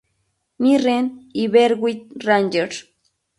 Mirren 0.57 1.29
y 1.31 1.45
Berwick 1.47 2.09
Rangers. 2.23 2.87